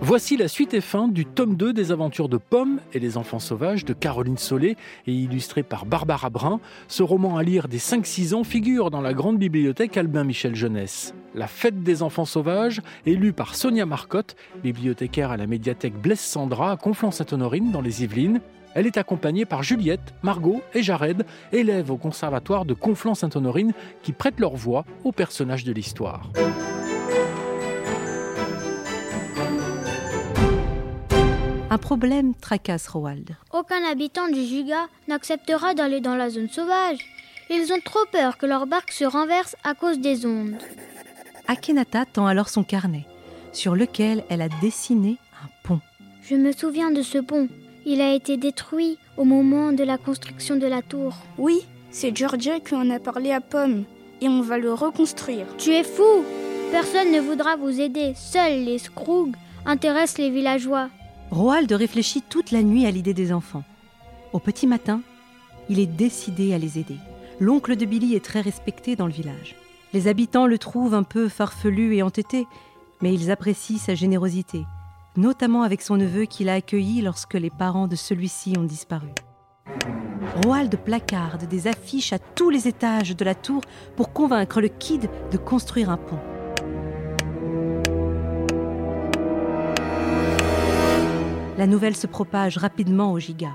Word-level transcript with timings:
Voici 0.00 0.36
la 0.36 0.46
suite 0.46 0.72
et 0.72 0.80
fin 0.80 1.08
du 1.08 1.26
tome 1.26 1.56
2 1.56 1.72
des 1.72 1.90
aventures 1.90 2.28
de 2.28 2.36
Pomme 2.36 2.80
et 2.92 3.00
les 3.00 3.16
enfants 3.16 3.40
sauvages 3.40 3.84
de 3.84 3.92
Caroline 3.92 4.36
Solé 4.36 4.76
et 5.06 5.12
illustré 5.12 5.64
par 5.64 5.84
Barbara 5.84 6.30
Brun. 6.30 6.60
Ce 6.86 7.02
roman 7.02 7.36
à 7.36 7.42
lire 7.42 7.66
des 7.66 7.78
5-6 7.78 8.34
ans 8.34 8.44
figure 8.44 8.90
dans 8.90 9.00
la 9.00 9.14
grande 9.14 9.38
bibliothèque 9.38 9.96
Albin 9.96 10.22
Michel 10.22 10.54
Jeunesse. 10.54 11.12
La 11.34 11.48
fête 11.48 11.82
des 11.82 12.04
enfants 12.04 12.24
sauvages 12.24 12.82
est 13.04 13.14
lue 13.14 13.32
par 13.32 13.56
Sonia 13.56 13.84
Marcotte, 13.84 14.36
bibliothécaire 14.62 15.32
à 15.32 15.36
la 15.36 15.48
médiathèque 15.48 16.00
Blaise 16.00 16.20
Sandra 16.20 16.70
à 16.70 16.76
Conflans-Sainte-Honorine 16.76 17.72
dans 17.72 17.82
les 17.82 18.04
Yvelines. 18.04 18.40
Elle 18.74 18.86
est 18.86 18.98
accompagnée 18.98 19.44
par 19.44 19.62
Juliette, 19.62 20.14
Margot 20.22 20.62
et 20.72 20.82
Jared, 20.82 21.26
élèves 21.50 21.90
au 21.90 21.96
conservatoire 21.96 22.64
de 22.64 22.74
Conflans-Sainte-Honorine 22.74 23.72
qui 24.02 24.12
prêtent 24.12 24.38
leur 24.38 24.54
voix 24.54 24.84
aux 25.02 25.12
personnages 25.12 25.64
de 25.64 25.72
l'histoire. 25.72 26.30
Un 31.76 31.78
problème 31.78 32.32
tracasse 32.34 32.88
Roald. 32.88 33.36
Aucun 33.52 33.84
habitant 33.84 34.28
du 34.28 34.46
Juga 34.46 34.86
n'acceptera 35.08 35.74
d'aller 35.74 36.00
dans 36.00 36.16
la 36.16 36.30
zone 36.30 36.48
sauvage. 36.48 36.96
Ils 37.50 37.70
ont 37.70 37.80
trop 37.84 38.06
peur 38.10 38.38
que 38.38 38.46
leur 38.46 38.66
barque 38.66 38.92
se 38.92 39.04
renverse 39.04 39.56
à 39.62 39.74
cause 39.74 39.98
des 39.98 40.24
ondes. 40.24 40.56
Akenata 41.46 42.06
tend 42.06 42.24
alors 42.24 42.48
son 42.48 42.64
carnet, 42.64 43.04
sur 43.52 43.76
lequel 43.76 44.24
elle 44.30 44.40
a 44.40 44.48
dessiné 44.62 45.18
un 45.44 45.48
pont. 45.64 45.82
Je 46.22 46.34
me 46.34 46.52
souviens 46.52 46.90
de 46.90 47.02
ce 47.02 47.18
pont. 47.18 47.46
Il 47.84 48.00
a 48.00 48.14
été 48.14 48.38
détruit 48.38 48.96
au 49.18 49.24
moment 49.24 49.72
de 49.72 49.84
la 49.84 49.98
construction 49.98 50.56
de 50.56 50.66
la 50.66 50.80
tour. 50.80 51.14
Oui, 51.36 51.66
c'est 51.90 52.16
Georgia 52.16 52.58
qui 52.58 52.74
en 52.74 52.88
a 52.88 52.98
parlé 52.98 53.32
à 53.32 53.42
Pomme. 53.42 53.84
Et 54.22 54.30
on 54.30 54.40
va 54.40 54.56
le 54.56 54.72
reconstruire. 54.72 55.44
Tu 55.58 55.74
es 55.74 55.84
fou 55.84 56.24
Personne 56.72 57.12
ne 57.12 57.20
voudra 57.20 57.56
vous 57.56 57.82
aider. 57.82 58.14
Seuls 58.16 58.64
les 58.64 58.78
Scroogs 58.78 59.36
intéressent 59.66 60.16
les 60.16 60.30
villageois. 60.30 60.88
Roald 61.30 61.70
réfléchit 61.72 62.22
toute 62.22 62.50
la 62.50 62.62
nuit 62.62 62.86
à 62.86 62.90
l'idée 62.90 63.14
des 63.14 63.32
enfants. 63.32 63.64
Au 64.32 64.38
petit 64.38 64.66
matin, 64.66 65.00
il 65.68 65.78
est 65.80 65.86
décidé 65.86 66.54
à 66.54 66.58
les 66.58 66.78
aider. 66.78 66.96
L'oncle 67.40 67.76
de 67.76 67.84
Billy 67.84 68.14
est 68.14 68.24
très 68.24 68.40
respecté 68.40 68.96
dans 68.96 69.06
le 69.06 69.12
village. 69.12 69.56
Les 69.92 70.08
habitants 70.08 70.46
le 70.46 70.58
trouvent 70.58 70.94
un 70.94 71.02
peu 71.02 71.28
farfelu 71.28 71.96
et 71.96 72.02
entêté, 72.02 72.46
mais 73.02 73.12
ils 73.14 73.30
apprécient 73.30 73.78
sa 73.78 73.94
générosité 73.94 74.64
notamment 75.16 75.62
avec 75.62 75.82
son 75.82 75.96
neveu 75.96 76.24
qu'il 76.24 76.48
a 76.48 76.54
accueilli 76.54 77.00
lorsque 77.00 77.34
les 77.34 77.50
parents 77.50 77.88
de 77.88 77.96
celui-ci 77.96 78.54
ont 78.58 78.64
disparu. 78.64 79.08
Roald 80.44 80.76
placarde 80.76 81.44
des 81.44 81.66
affiches 81.66 82.12
à 82.12 82.18
tous 82.18 82.50
les 82.50 82.68
étages 82.68 83.16
de 83.16 83.24
la 83.24 83.34
tour 83.34 83.62
pour 83.96 84.12
convaincre 84.12 84.60
le 84.60 84.68
kid 84.68 85.08
de 85.30 85.36
construire 85.36 85.90
un 85.90 85.96
pont. 85.96 86.18
La 91.58 91.66
nouvelle 91.66 91.96
se 91.96 92.06
propage 92.06 92.58
rapidement 92.58 93.12
au 93.12 93.18
giga. 93.18 93.52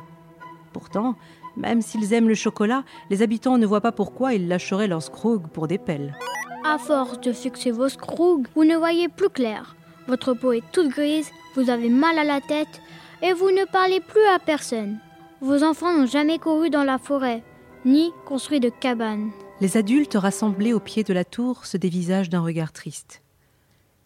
Pourtant, 0.73 1.15
même 1.55 1.81
s'ils 1.81 2.13
aiment 2.13 2.29
le 2.29 2.35
chocolat, 2.35 2.83
les 3.11 3.21
habitants 3.21 3.59
ne 3.59 3.65
voient 3.67 3.81
pas 3.81 3.91
pourquoi 3.91 4.33
ils 4.33 4.47
lâcheraient 4.47 4.87
leurs 4.87 5.03
scroogs 5.03 5.47
pour 5.47 5.67
des 5.67 5.77
pelles. 5.77 6.17
À 6.65 6.79
force 6.79 7.19
de 7.19 7.31
fixer 7.31 7.69
vos 7.69 7.89
scroogs, 7.89 8.47
vous 8.55 8.63
ne 8.63 8.75
voyez 8.75 9.07
plus 9.07 9.29
clair. 9.29 9.75
Votre 10.07 10.33
peau 10.33 10.51
est 10.51 10.63
toute 10.71 10.89
grise, 10.89 11.29
vous 11.55 11.69
avez 11.69 11.89
mal 11.89 12.17
à 12.17 12.23
la 12.23 12.41
tête 12.41 12.81
et 13.21 13.33
vous 13.33 13.51
ne 13.51 13.65
parlez 13.65 13.99
plus 13.99 14.25
à 14.33 14.39
personne. 14.39 14.97
Vos 15.39 15.63
enfants 15.63 15.93
n'ont 15.95 16.07
jamais 16.07 16.39
couru 16.39 16.71
dans 16.71 16.83
la 16.83 16.97
forêt, 16.97 17.43
ni 17.85 18.11
construit 18.25 18.59
de 18.59 18.69
cabane. 18.69 19.29
Les 19.59 19.77
adultes 19.77 20.15
rassemblés 20.15 20.73
au 20.73 20.79
pied 20.79 21.03
de 21.03 21.13
la 21.13 21.23
tour 21.23 21.65
se 21.67 21.77
dévisagent 21.77 22.29
d'un 22.29 22.41
regard 22.41 22.71
triste. 22.71 23.21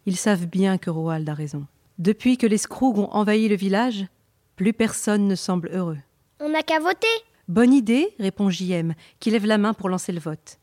Ils 0.05 0.17
savent 0.17 0.47
bien 0.47 0.77
que 0.77 0.89
Roald 0.89 1.27
a 1.29 1.33
raison. 1.33 1.65
Depuis 1.97 2.37
que 2.37 2.45
les 2.45 2.57
Scroogs 2.57 2.99
ont 2.99 3.11
envahi 3.11 3.47
le 3.47 3.55
village, 3.55 4.05
plus 4.57 4.73
personne 4.73 5.27
ne 5.27 5.35
semble 5.35 5.69
heureux. 5.73 5.97
On 6.41 6.49
n'a 6.49 6.61
qu'à 6.61 6.79
voter 6.79 7.07
Bonne 7.47 7.73
idée, 7.73 8.13
répond 8.19 8.49
JM, 8.49 8.95
qui 9.21 9.31
lève 9.31 9.45
la 9.45 9.57
main 9.57 9.73
pour 9.73 9.87
lancer 9.87 10.11
le 10.11 10.19
vote. 10.19 10.59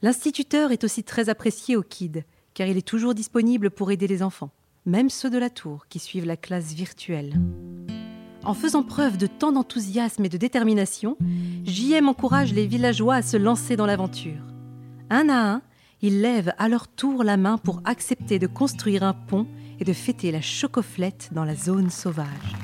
L'instituteur 0.00 0.70
est 0.70 0.84
aussi 0.84 1.02
très 1.02 1.28
apprécié 1.28 1.74
au 1.76 1.82
KID, 1.82 2.24
car 2.52 2.68
il 2.68 2.76
est 2.76 2.86
toujours 2.86 3.14
disponible 3.14 3.70
pour 3.70 3.90
aider 3.90 4.06
les 4.06 4.22
enfants, 4.22 4.50
même 4.86 5.10
ceux 5.10 5.30
de 5.30 5.38
la 5.38 5.50
tour 5.50 5.86
qui 5.88 5.98
suivent 5.98 6.26
la 6.26 6.36
classe 6.36 6.72
virtuelle. 6.72 7.34
En 8.44 8.54
faisant 8.54 8.84
preuve 8.84 9.16
de 9.16 9.26
tant 9.26 9.50
d'enthousiasme 9.50 10.24
et 10.24 10.28
de 10.28 10.36
détermination, 10.36 11.16
JM 11.64 12.08
encourage 12.08 12.52
les 12.52 12.66
villageois 12.66 13.16
à 13.16 13.22
se 13.22 13.36
lancer 13.36 13.74
dans 13.74 13.86
l'aventure. 13.86 14.42
Un 15.10 15.28
à 15.30 15.54
un, 15.54 15.62
ils 16.00 16.20
lèvent 16.20 16.52
à 16.58 16.68
leur 16.68 16.86
tour 16.86 17.24
la 17.24 17.38
main 17.38 17.58
pour 17.58 17.80
accepter 17.84 18.38
de 18.38 18.46
construire 18.46 19.02
un 19.02 19.14
pont 19.14 19.48
et 19.80 19.84
de 19.84 19.92
fêter 19.92 20.30
la 20.30 20.40
chocoflette 20.40 21.30
dans 21.32 21.44
la 21.44 21.54
zone 21.54 21.90
sauvage. 21.90 22.56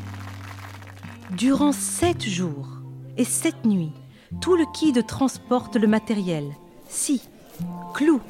Durant 1.37 1.72
sept 1.72 2.22
jours 2.22 2.69
et 3.16 3.25
sept 3.25 3.65
nuits, 3.65 3.93
tout 4.41 4.56
le 4.56 4.65
kid 4.72 5.06
transporte 5.06 5.76
le 5.76 5.87
matériel 5.87 6.44
scie, 6.88 7.22
clous, 7.94 8.21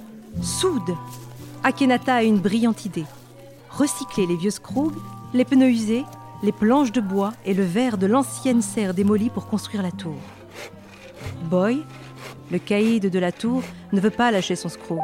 soude, 0.42 0.94
Akenata 1.62 2.16
a 2.16 2.22
une 2.22 2.38
brillante 2.38 2.86
idée. 2.86 3.04
Recycler 3.70 4.26
les 4.26 4.36
vieux 4.36 4.50
scroogs, 4.50 4.96
les 5.34 5.44
pneus 5.44 5.70
usés, 5.70 6.04
les 6.42 6.52
planches 6.52 6.92
de 6.92 7.00
bois 7.00 7.32
et 7.44 7.54
le 7.54 7.64
verre 7.64 7.98
de 7.98 8.06
l'ancienne 8.06 8.62
serre 8.62 8.94
démolie 8.94 9.30
pour 9.30 9.46
construire 9.46 9.82
la 9.82 9.90
tour. 9.90 10.16
Boy, 11.44 11.84
le 12.50 12.58
caïd 12.58 13.10
de 13.10 13.18
la 13.18 13.32
tour, 13.32 13.62
ne 13.92 14.00
veut 14.00 14.10
pas 14.10 14.30
lâcher 14.30 14.56
son 14.56 14.68
scroog. 14.68 15.00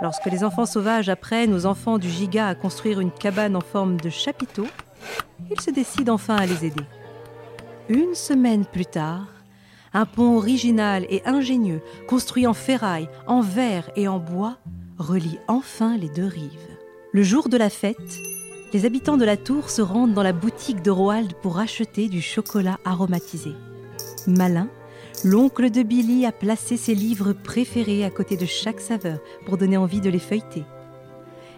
Lorsque 0.00 0.26
les 0.26 0.44
enfants 0.44 0.66
sauvages 0.66 1.08
apprennent 1.08 1.54
aux 1.54 1.66
enfants 1.66 1.98
du 1.98 2.08
giga 2.08 2.46
à 2.46 2.54
construire 2.54 3.00
une 3.00 3.10
cabane 3.10 3.56
en 3.56 3.60
forme 3.60 4.00
de 4.00 4.10
chapiteau, 4.10 4.66
ils 5.50 5.60
se 5.60 5.70
décident 5.70 6.14
enfin 6.14 6.36
à 6.36 6.46
les 6.46 6.64
aider. 6.64 6.84
Une 7.88 8.14
semaine 8.14 8.64
plus 8.64 8.86
tard, 8.86 9.26
un 9.92 10.06
pont 10.06 10.36
original 10.36 11.06
et 11.08 11.22
ingénieux, 11.26 11.80
construit 12.06 12.46
en 12.46 12.54
ferraille, 12.54 13.08
en 13.26 13.40
verre 13.40 13.90
et 13.96 14.06
en 14.06 14.18
bois, 14.18 14.58
relie 14.98 15.38
enfin 15.48 15.96
les 15.96 16.08
deux 16.08 16.26
rives. 16.26 16.50
Le 17.12 17.22
jour 17.22 17.48
de 17.48 17.56
la 17.56 17.70
fête, 17.70 18.18
les 18.72 18.84
habitants 18.84 19.16
de 19.16 19.24
la 19.24 19.36
tour 19.36 19.70
se 19.70 19.80
rendent 19.80 20.12
dans 20.12 20.22
la 20.22 20.34
boutique 20.34 20.82
de 20.82 20.90
Roald 20.90 21.32
pour 21.42 21.58
acheter 21.58 22.08
du 22.08 22.20
chocolat 22.20 22.78
aromatisé. 22.84 23.52
Malin, 24.26 24.68
l'oncle 25.24 25.70
de 25.70 25.82
Billy 25.82 26.26
a 26.26 26.32
placé 26.32 26.76
ses 26.76 26.94
livres 26.94 27.32
préférés 27.32 28.04
à 28.04 28.10
côté 28.10 28.36
de 28.36 28.46
chaque 28.46 28.80
saveur 28.80 29.18
pour 29.46 29.56
donner 29.56 29.76
envie 29.76 30.00
de 30.00 30.10
les 30.10 30.18
feuilleter. 30.18 30.64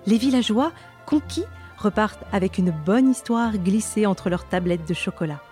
Les 0.06 0.18
villageois, 0.18 0.72
conquis, 1.06 1.44
repartent 1.76 2.24
avec 2.32 2.58
une 2.58 2.70
bonne 2.70 3.10
histoire 3.10 3.56
glissée 3.56 4.06
entre 4.06 4.30
leurs 4.30 4.48
tablettes 4.48 4.88
de 4.88 4.94
chocolat. 4.94 5.42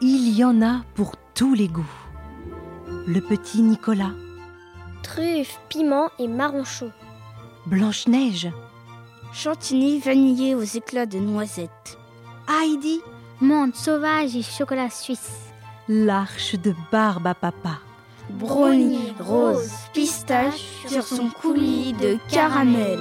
Il 0.00 0.36
y 0.36 0.44
en 0.44 0.62
a 0.62 0.82
pour 0.94 1.14
tous 1.34 1.54
les 1.54 1.68
goûts. 1.68 1.84
Le 3.06 3.20
petit 3.20 3.62
Nicolas. 3.62 4.12
Truffes, 5.02 5.60
piment 5.68 6.10
et 6.18 6.28
marron 6.28 6.64
chaud. 6.64 6.90
Blanche-Neige. 7.66 8.50
Chantilly 9.32 9.98
vanillé 9.98 10.54
aux 10.54 10.62
éclats 10.62 11.06
de 11.06 11.18
noisettes. 11.18 11.98
Heidi. 12.48 13.00
Monde 13.40 13.74
sauvage 13.74 14.36
et 14.36 14.42
chocolat 14.42 14.90
suisse. 14.90 15.53
L'arche 15.86 16.54
de 16.54 16.74
barbe 16.90 17.26
à 17.26 17.34
papa. 17.34 17.78
Brownie 18.30 19.12
rose 19.20 19.70
pistache 19.92 20.64
sur 20.88 21.06
son 21.06 21.28
coulis 21.28 21.92
de 21.92 22.16
caramel. 22.30 23.00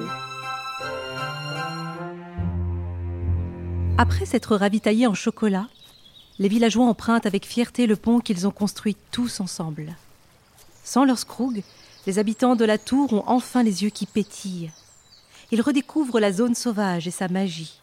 Après 3.98 4.26
s'être 4.26 4.58
ravitaillés 4.58 5.08
en 5.08 5.14
chocolat, 5.14 5.70
les 6.40 6.50
villageois 6.50 6.86
empruntent 6.86 7.26
avec 7.26 7.46
fierté 7.46 7.88
le 7.88 7.96
pont 7.96 8.20
qu'ils 8.20 8.48
ont 8.48 8.52
construit 8.52 8.98
tous 9.12 9.40
ensemble. 9.40 9.96
Sans 10.84 11.06
leur 11.06 11.20
scroug, 11.20 11.64
les 12.06 12.20
habitants 12.20 12.58
de 12.58 12.66
la 12.66 12.78
tour 12.78 13.14
ont 13.14 13.24
enfin 13.28 13.64
les 13.64 13.84
yeux 13.84 13.92
qui 13.92 14.08
pétillent. 14.08 14.72
Ils 15.52 15.62
redécouvrent 15.62 16.20
la 16.20 16.34
zone 16.34 16.56
sauvage 16.56 17.08
et 17.08 17.12
sa 17.12 17.30
magie. 17.30 17.80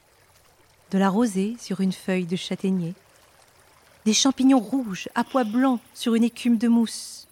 De 0.91 0.99
la 0.99 1.09
rosée 1.09 1.57
sur 1.59 1.81
une 1.81 1.93
feuille 1.93 2.27
de 2.27 2.37
châtaignier. 2.37 2.93
Des 4.07 4.15
champignons 4.15 4.61
rouges 4.61 5.09
à 5.15 5.25
pois 5.25 5.45
blancs 5.45 5.79
sur 5.93 6.15
une 6.15 6.25
écume 6.25 6.57
de 6.57 6.69
mousse. 6.69 7.29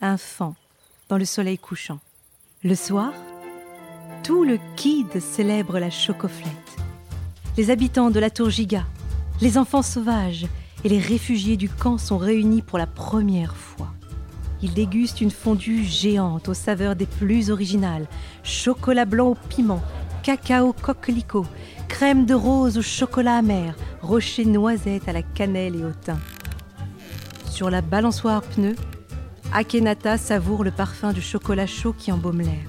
Un 0.00 0.16
fan 0.16 0.54
dans 1.08 1.16
le 1.16 1.24
soleil 1.24 1.58
couchant. 1.58 2.00
Le 2.64 2.74
soir, 2.74 3.12
tout 4.24 4.42
le 4.42 4.58
kid 4.74 5.20
célèbre 5.20 5.78
la 5.78 5.90
chocoflette. 5.90 6.76
Les 7.56 7.70
habitants 7.70 8.10
de 8.10 8.18
la 8.18 8.30
tour 8.30 8.50
Giga, 8.50 8.84
les 9.40 9.58
enfants 9.58 9.82
sauvages 9.82 10.46
et 10.82 10.88
les 10.88 10.98
réfugiés 10.98 11.56
du 11.56 11.68
camp 11.68 11.98
sont 11.98 12.18
réunis 12.18 12.62
pour 12.62 12.78
la 12.78 12.88
première 12.88 13.56
fois. 13.56 13.92
Ils 14.62 14.74
dégustent 14.74 15.20
une 15.20 15.30
fondue 15.30 15.84
géante 15.84 16.48
aux 16.48 16.54
saveurs 16.54 16.96
des 16.96 17.06
plus 17.06 17.50
originales 17.50 18.08
chocolat 18.42 19.04
blanc 19.04 19.28
au 19.28 19.34
piment, 19.34 19.82
cacao 20.24 20.72
coquelicot, 20.72 21.46
crème 21.98 22.26
de 22.26 22.34
rose 22.34 22.76
au 22.76 22.82
chocolat 22.82 23.38
amer, 23.38 23.74
rocher 24.02 24.44
noisette 24.44 25.08
à 25.08 25.14
la 25.14 25.22
cannelle 25.22 25.76
et 25.76 25.82
au 25.82 25.92
thym. 25.92 26.18
Sur 27.48 27.70
la 27.70 27.80
balançoire 27.80 28.42
pneu, 28.42 28.76
Akenata 29.50 30.18
savoure 30.18 30.62
le 30.62 30.70
parfum 30.70 31.14
du 31.14 31.22
chocolat 31.22 31.66
chaud 31.66 31.94
qui 31.96 32.12
embaume 32.12 32.42
l'air. 32.42 32.66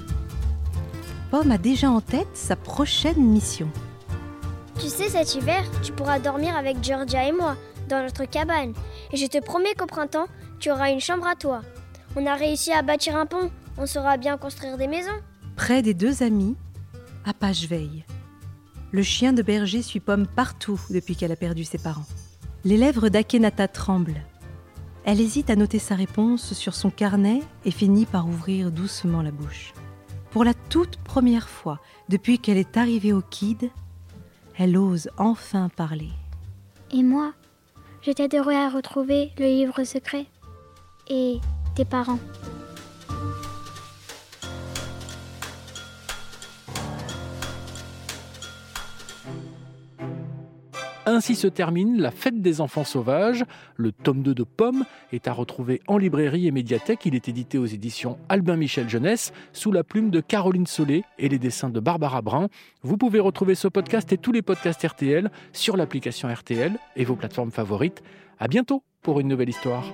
Pomme 1.30 1.52
a 1.52 1.58
déjà 1.58 1.90
en 1.92 2.00
tête 2.00 2.30
sa 2.36 2.56
prochaine 2.56 3.22
mission 3.22 3.70
Tu 4.80 4.88
sais, 4.88 5.10
cet 5.10 5.36
hiver, 5.36 5.62
tu 5.84 5.92
pourras 5.92 6.20
dormir 6.20 6.56
avec 6.56 6.82
Georgia 6.82 7.28
et 7.28 7.34
moi, 7.34 7.58
dans 7.90 8.02
notre 8.02 8.24
cabane. 8.24 8.72
Et 9.12 9.18
je 9.18 9.26
te 9.26 9.44
promets 9.44 9.74
qu'au 9.78 9.88
printemps, 9.88 10.28
tu 10.62 10.72
auras 10.72 10.90
une 10.90 11.02
chambre 11.02 11.28
à 11.28 11.36
toi. 11.36 11.64
On 12.16 12.26
a 12.26 12.36
réussi 12.36 12.72
à 12.72 12.82
bâtir 12.82 13.18
un 13.18 13.26
pont, 13.26 13.52
on 13.78 13.88
saura 13.88 14.16
bien 14.16 14.38
construire 14.38 14.78
des 14.78 14.88
maisons. 14.88 15.20
Près 15.58 15.82
des 15.82 15.94
deux 15.94 16.24
amis, 16.24 16.56
Apache 17.26 17.68
veille. 17.68 18.06
Le 18.92 19.04
chien 19.04 19.34
de 19.34 19.42
berger 19.42 19.82
suit 19.82 20.00
Pomme 20.00 20.28
partout 20.28 20.80
depuis 20.90 21.16
qu'elle 21.16 21.32
a 21.32 21.36
perdu 21.36 21.66
ses 21.66 21.78
parents. 21.78 22.06
Les 22.64 22.78
lèvres 22.78 23.10
d'Akenata 23.10 23.68
tremblent. 23.68 24.22
Elle 25.04 25.20
hésite 25.20 25.50
à 25.50 25.56
noter 25.56 25.80
sa 25.80 25.96
réponse 25.96 26.54
sur 26.54 26.74
son 26.74 26.90
carnet 26.90 27.42
et 27.66 27.72
finit 27.72 28.06
par 28.06 28.28
ouvrir 28.28 28.72
doucement 28.72 29.22
la 29.22 29.32
bouche. 29.32 29.74
Pour 30.32 30.44
la 30.44 30.54
toute 30.54 30.98
première 30.98 31.50
fois 31.50 31.80
depuis 32.10 32.40
qu'elle 32.40 32.58
est 32.58 32.78
arrivée 32.78 33.14
au 33.14 33.22
Kid, 33.22 33.70
elle 34.58 34.78
ose 34.78 35.10
enfin 35.18 35.70
parler. 35.70 36.10
Et 36.92 37.04
moi, 37.04 37.34
je 38.02 38.12
t'aiderai 38.12 38.56
à 38.56 38.70
retrouver 38.70 39.32
le 39.38 39.46
livre 39.46 39.84
secret 39.84 40.26
et 41.10 41.40
tes 41.76 41.86
parents. 41.86 42.20
Ainsi 51.18 51.34
se 51.34 51.48
termine 51.48 52.00
La 52.00 52.12
Fête 52.12 52.44
des 52.44 52.62
enfants 52.62 52.84
sauvages. 52.84 53.44
Le 53.76 53.92
tome 53.92 54.22
2 54.22 54.36
de 54.36 54.44
Pomme 54.44 54.86
est 55.12 55.28
à 55.28 55.34
retrouver 55.34 55.82
en 55.88 55.98
librairie 55.98 56.46
et 56.46 56.52
médiathèque. 56.52 57.08
Il 57.08 57.16
est 57.16 57.28
édité 57.28 57.58
aux 57.58 57.66
éditions 57.66 58.20
Albin 58.30 58.56
Michel 58.56 58.88
Jeunesse 58.88 59.34
sous 59.52 59.72
la 59.72 59.84
plume 59.84 60.12
de 60.12 60.20
Caroline 60.20 60.68
Solé 60.68 61.04
et 61.18 61.28
les 61.28 61.40
dessins 61.40 61.72
de 61.72 61.80
Barbara 61.80 62.22
Brun. 62.22 62.50
Vous 62.84 62.98
pouvez 62.98 63.20
retrouver 63.20 63.56
ce 63.56 63.68
podcast 63.68 64.14
et 64.14 64.20
tous 64.20 64.32
les 64.32 64.44
podcasts 64.44 64.86
RTL 64.86 65.32
sur 65.54 65.76
l'application 65.76 66.32
RTL 66.32 66.78
et 66.96 67.04
vos 67.04 67.16
plateformes 67.16 67.50
favorites. 67.50 68.04
À 68.38 68.48
bientôt 68.48 68.84
pour 69.02 69.20
une 69.20 69.28
nouvelle 69.28 69.50
histoire. 69.50 69.86